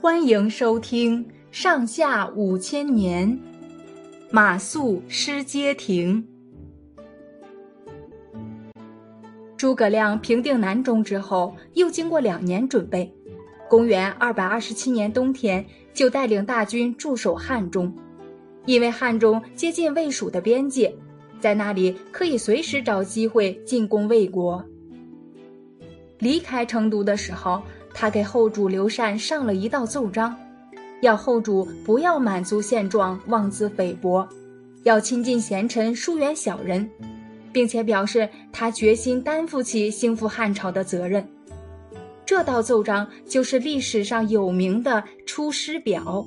[0.00, 3.28] 欢迎收听《上下五千年》，
[4.30, 6.26] 马谡失街亭。
[9.56, 13.14] 诸葛亮平定南中之后，又经过两年准备，
[13.68, 17.94] 公元二百二十七年冬天，就带领大军驻守汉中。
[18.66, 20.92] 因为汉中接近魏蜀的边界，
[21.38, 24.64] 在那里可以随时找机会进攻魏国。
[26.20, 27.60] 离开成都的时候。
[27.92, 30.34] 他给后主刘禅上了一道奏章，
[31.02, 34.26] 要后主不要满足现状、妄自菲薄，
[34.84, 36.88] 要亲近贤臣、疏远小人，
[37.52, 41.28] 并且表示他决心担负起兴复汉朝的责任。
[42.24, 46.24] 这道奏章就是历史上有名的《出师表》。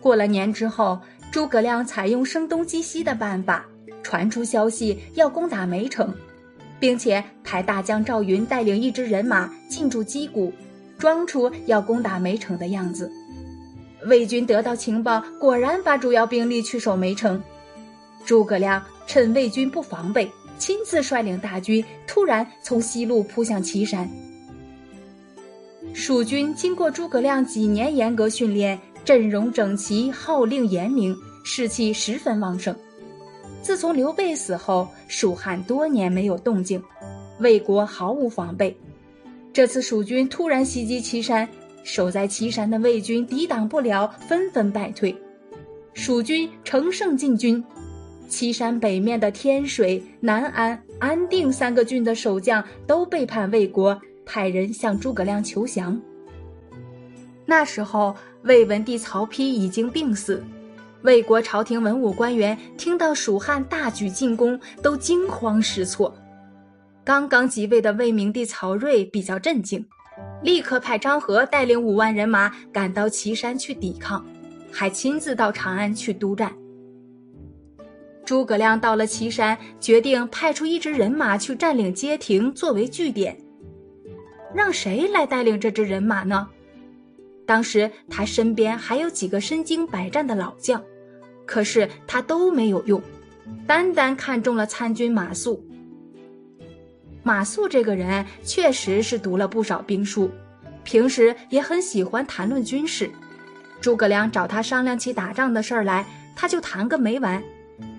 [0.00, 1.00] 过了年之后，
[1.32, 3.64] 诸葛亮采用声东击西的办法，
[4.02, 6.14] 传出消息要攻打梅城。
[6.78, 10.52] 并且派大将赵云带领一支人马进驻击鼓，
[10.98, 13.10] 装出要攻打梅城的样子。
[14.06, 17.42] 魏军得到情报，果然把主要兵力去守梅城。
[18.24, 24.08] 诸葛亮趁魏军不防备，亲自率领大军突然从西路扑向岐山。
[25.94, 32.76] 蜀军经过诸葛亮几年严格训练，阵容整齐，号令严明，士气十分旺盛。
[33.66, 36.80] 自从刘备死后，蜀汉多年没有动静，
[37.40, 38.76] 魏国毫无防备。
[39.52, 41.48] 这次蜀军突然袭击岐山，
[41.82, 45.12] 守在岐山的魏军抵挡不了，纷纷败退。
[45.94, 47.62] 蜀军乘胜进军，
[48.28, 56.00] 岐山北面的天水、南安、安定三个郡的守将都背叛魏国，派人向诸葛亮求降。
[57.44, 58.14] 那时候，
[58.44, 60.40] 魏文帝曹丕已经病死。
[61.06, 66.12] 魏国朝廷文武官员听到蜀汉大举进攻，都惊慌失措。
[67.04, 69.86] 刚刚即位的魏明帝曹睿比较镇静，
[70.42, 74.26] 立刻派张合带领五万人马赶到岐山去抵抗，
[74.72, 76.52] 还亲自到长安去督战。
[78.24, 83.38] 诸葛亮到了岐山，决定派出一支人马去占领街亭作为据点。
[84.52, 86.48] 让谁来带领这支人马呢？
[87.46, 90.82] 当时他身边还有几个身经百战的老将。
[91.46, 93.00] 可是他都没有用，
[93.66, 95.58] 单单看中了参军马谡。
[97.22, 100.30] 马谡这个人确实是读了不少兵书，
[100.84, 103.10] 平时也很喜欢谈论军事。
[103.80, 106.04] 诸葛亮找他商量起打仗的事儿来，
[106.34, 107.42] 他就谈个没完，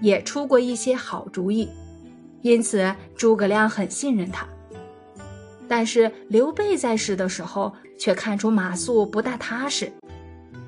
[0.00, 1.68] 也出过一些好主意，
[2.42, 4.46] 因此诸葛亮很信任他。
[5.68, 9.90] 但是刘备在世的时候，却看出马谡不大踏实，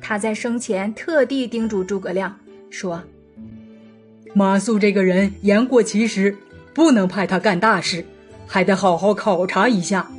[0.00, 2.34] 他在生前特地叮嘱诸葛亮。
[2.74, 3.00] 说
[4.34, 6.36] ：“马谡这个人言过其实，
[6.74, 8.04] 不能派他干大事，
[8.48, 10.10] 还得好好考察一下。”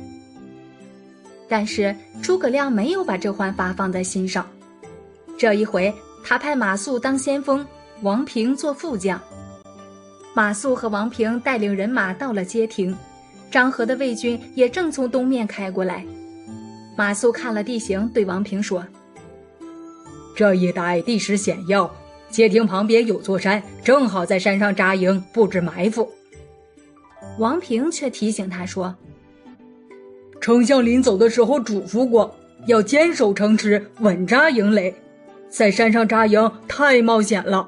[1.46, 4.48] 但是诸葛亮没有把这番话放在心上。
[5.36, 5.92] 这一回，
[6.24, 7.64] 他派马谡当先锋，
[8.00, 9.20] 王平做副将。
[10.34, 12.96] 马谡和王平带领人马到了街亭，
[13.50, 16.06] 张合的魏军也正从东面开过来。
[16.96, 18.82] 马谡看了地形，对王平说
[20.34, 21.94] ：“这一带地势险要。”
[22.36, 26.06] 街亭旁边有座山，正好在山上扎营布置埋伏。
[27.38, 28.94] 王平却提醒他说
[30.38, 32.36] ：“丞相临走的时候嘱咐过，
[32.66, 34.94] 要坚守城池，稳扎营垒，
[35.48, 37.66] 在山上扎营太冒险了。”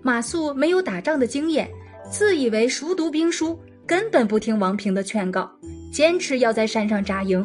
[0.00, 1.68] 马谡没有打仗的经验，
[2.08, 5.50] 自以为熟读兵书，根本不听王平的劝告，
[5.92, 7.44] 坚持要在山上扎营。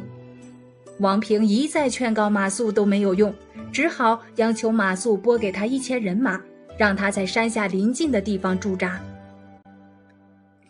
[1.00, 3.34] 王平一再劝告马谡都没有用。
[3.72, 6.40] 只好央求马谡拨给他一千人马，
[6.78, 9.00] 让他在山下临近的地方驻扎。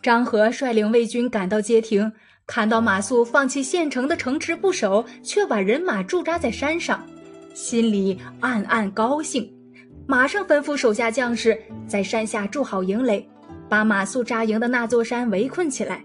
[0.00, 2.10] 张合率领魏军赶到街亭，
[2.46, 7.06] 看到马谡放弃县城的城池不守，却把人马驻扎在山上，
[7.54, 9.52] 心里暗暗高兴，
[10.06, 13.28] 马上吩咐手下将士在山下筑好营垒，
[13.68, 16.04] 把马谡扎营的那座山围困起来。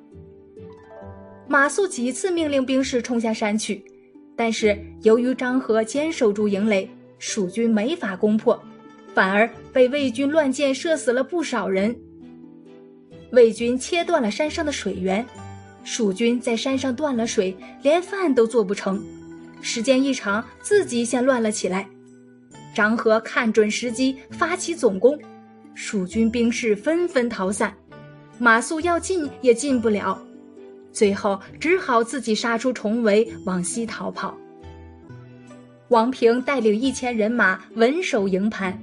[1.47, 3.83] 马谡几次命令兵士冲下山去。
[4.37, 8.57] 但是由于张合坚守住营垒，蜀军没法攻破，
[9.13, 11.93] 反而被魏军乱箭射死了不少人。
[13.31, 15.25] 魏军切断了山上的水源，
[15.83, 19.03] 蜀军在山上断了水，连饭都做不成。
[19.59, 21.89] 时间一长，自己先乱了起来。
[22.75, 25.17] 张合看准时机，发起总攻，
[25.73, 27.75] 蜀军兵士纷纷逃散，
[28.37, 30.26] 马谡要进也进不了。
[30.97, 34.35] 最后只好自己杀出重围，往西逃跑。
[35.89, 38.75] 王平带领一千人马稳守营盘，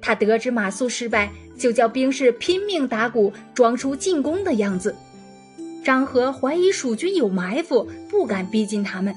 [0.00, 4.96] 他得知马谡失败，就叫兵士拼命打鼓，装出进攻的样子。
[5.84, 9.14] 张合怀疑蜀军有埋伏，不敢逼近他们。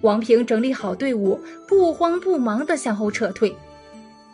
[0.00, 1.38] 王平整理好队伍，
[1.68, 3.54] 不慌不忙地向后撤退，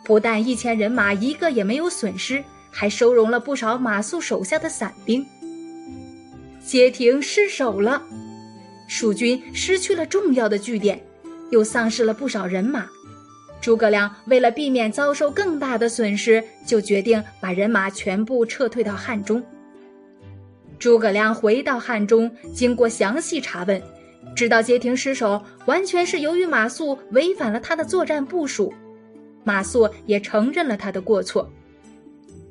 [0.05, 2.41] 不但一千人马一个也没有损失，
[2.71, 5.25] 还收容了不少马谡手下的散兵。
[6.69, 7.99] 街亭失守了，
[8.87, 11.01] 蜀军失去了重要的据点，
[11.49, 12.85] 又丧失了不少人马。
[13.59, 19.43] 诸葛亮为了避免遭受更大的损失，就决定把人马全部撤退到汉中。
[20.77, 23.81] 诸葛亮回到汉中，经过详细查问。
[24.35, 28.71] 知道街亭失守，完全是由于马谡违反了他的作战部署。
[29.43, 31.51] 马谡也承认了他的过错。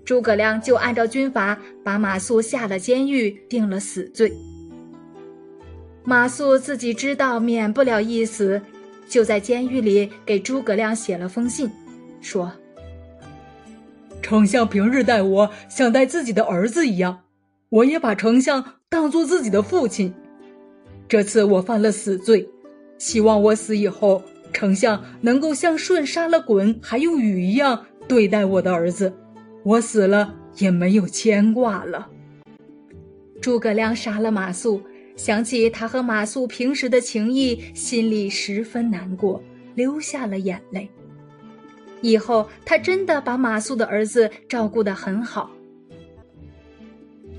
[0.09, 4.33] 诸葛亮就按照军法把马谡下了监狱，定了死罪。
[6.03, 8.63] 马谡自己知道免不了一死，
[9.07, 11.71] 就在监狱里给诸葛亮写了封信，
[12.23, 12.51] 说
[14.23, 17.25] ：“丞相平日待我像待自己的儿子一样，
[17.69, 20.15] 我也把丞相当做自己的父亲。”
[21.07, 22.49] 这次我犯了死罪，
[22.97, 24.23] 希望我死以后，
[24.55, 29.13] 丞相能够像舜杀了鲧还有禹一样对待我的儿子，
[29.69, 32.09] 我死了也没有牵挂了。
[33.39, 34.81] 诸葛亮杀了马谡，
[35.15, 39.43] 想起他和马谡平时的情谊，心里十分难过，
[39.75, 40.89] 流下了眼泪。
[42.01, 45.51] 以后他真的把马谡的儿子照顾得很好。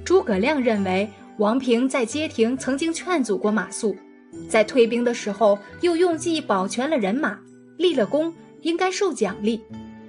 [0.06, 1.10] 诸葛亮认为。
[1.40, 3.96] 王平在街亭曾经劝阻过马谡，
[4.50, 7.40] 在退兵的时候又用计保全了人马，
[7.78, 9.62] 立了功，应该受奖励，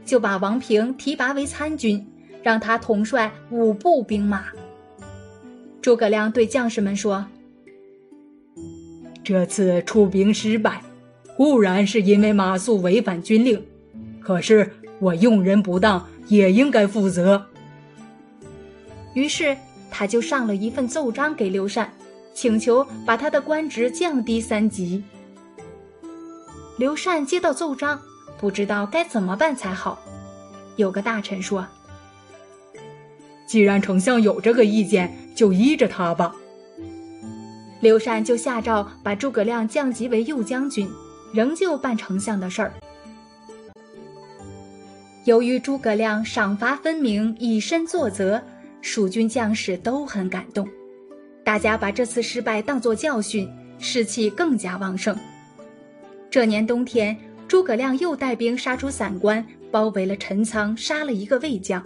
[0.05, 2.05] 就把王平提拔为参军，
[2.43, 4.45] 让他统帅五部兵马。
[5.81, 7.25] 诸葛亮对将士们说
[9.25, 10.83] ：“这次出兵失败，
[11.37, 13.65] 固然是因为马谡违反军令，
[14.21, 17.47] 可是我用人不当，也应该负责。”
[19.15, 19.57] 于是。
[19.93, 21.93] 他就上了一份奏章给刘禅，
[22.33, 25.03] 请求把他的官职降低三级。
[26.79, 28.01] 刘禅接到奏章，
[28.39, 30.01] 不知道该怎么办才好。
[30.77, 31.67] 有个大臣说
[33.51, 36.33] ：“既然丞相有这个意见，就依着他吧。”
[37.83, 40.89] 刘禅就下诏把诸葛亮降级为右将军，
[41.35, 42.73] 仍旧办丞相的事儿。
[45.25, 48.41] 由于诸葛亮赏罚分明，以身作则。
[48.83, 50.67] 蜀军将士都很感动，
[51.45, 53.51] 大家把这次失败当作教训，
[53.81, 55.19] 士气更加旺盛。
[56.31, 57.17] 这年冬天，
[57.49, 61.85] 诸葛亮又带兵杀出散关，包围了陈仓，杀了一个魏将。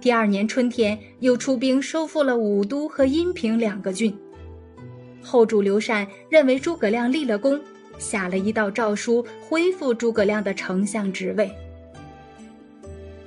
[0.00, 4.16] 第二年春天，又出兵收复了武都和阴平两个郡。
[5.20, 7.60] 后主刘禅认为诸葛亮立了功，
[7.98, 11.50] 下了一道诏书，恢复诸葛亮的丞相职位。